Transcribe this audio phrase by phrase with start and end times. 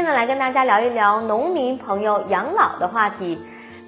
[0.00, 3.38] 天呢，来跟大家聊一聊农民朋友养老的话题。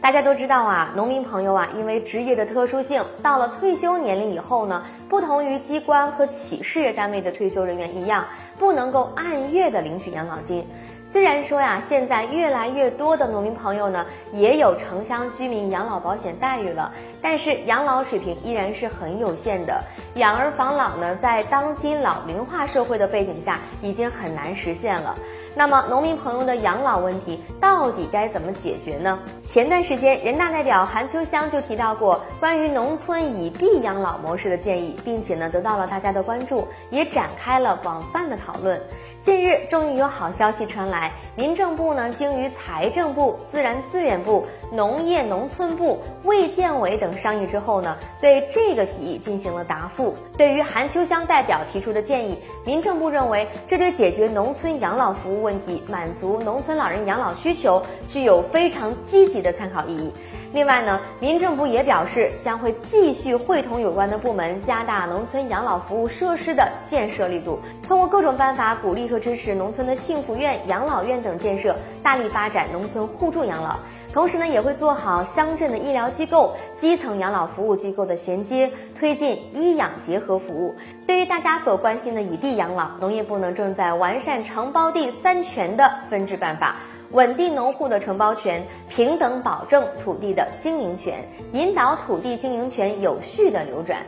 [0.02, 8.26] 大家都知道啊，农民朋友啊，因为职业的特殊性，到了退休年龄以后呢，不同于机关和企事业单位的退休人员一样，
[8.58, 10.66] 不能够按月的领取养老金。
[11.02, 19.82] 虽然说呀，现在越来越多的农民朋友呢，也有城乡居民养老保险待遇了，但是养老水平依然是很有限的。
[20.16, 25.14] 养儿防老呢，在当今老龄化社会的背景下，已经很难实现了。
[25.54, 29.18] 那么，农民朋友的养老问题到底该怎么解决呢？
[29.44, 38.80] 前段时间，人大代表韩秋香就提到过关于农村以地养老模式的建议，并且呢，得到了大家的关注，也展开了广泛的讨论。
[39.22, 50.01] 近日，终于有好消息传来，民政部呢，经与财政部、自然资源部、农业农村部、卫健委等商议之后呢，对这个提议进行了答复。
[50.38, 55.42] 对于韩秋香代表提出的建议，民政部认为，这对解决农村养老服务。
[55.42, 60.08] 问题满足农村老人养老需求，具有非常积极的参考意义。
[60.52, 73.76] 另外呢，民政部也表示将会继续会同有关的部门，加大农村养老服务设施的建设力度，通过各种办法鼓励和支持农村的幸福院、养老院等建设，大力发展农村互助养老。
[74.12, 80.74] 同时呢，也会做好乡镇的医疗机构、基层养老服务机构的衔接，推进医养结合服务。
[81.06, 86.76] 对于大家所关心的以地养老，农业部呢正在完善承包地三权的分置办法。
[87.12, 93.98] 稳定农户的承包权，平等保证土地的经营权，引导土地经营权有序的流转。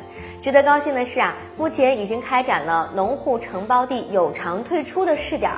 [0.41, 5.51] 值得高兴的是啊，目前已经开展了农户承包地有偿退出的试点。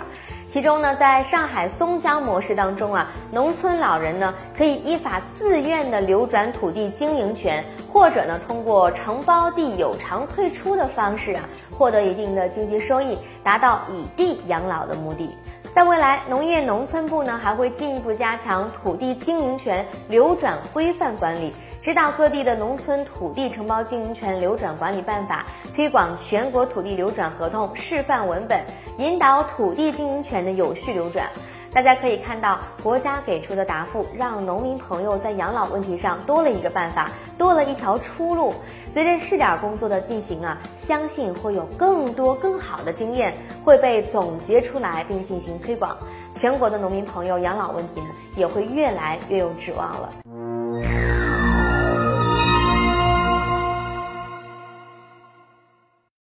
[0.48, 15.36] 其中呢，在上海松江模式当中啊，农村老人呢可以依法自愿的流转土地经营权，或者呢通过承包地有偿退出的方式啊，获得一定的经济收益，达到以地养老的目的。
[15.76, 25.44] 在未来，农业农村部呢还会进一步加强土地经营权流转规范管理，指导各地的农村土地承包经营权流转管理办法，
[25.74, 28.58] 推广全国土地流转合同示范文本，
[28.96, 31.28] 引导土地经营权的有序流转。
[31.76, 38.54] 大家可以看到，国家给出的答复让农民朋友在养老问题上多了一个办法，多了一条出路。
[38.88, 45.98] 随着试点工作的进行啊，相信会有更多更好的经验会被总结出来并进行推广，
[46.32, 48.06] 全国的农民朋友养老问题呢
[48.36, 50.25] 也会越来越有指望了。